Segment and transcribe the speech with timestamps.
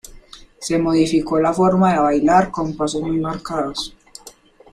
[0.57, 3.95] Se modificó la forma de bailar con pasos muy marcados.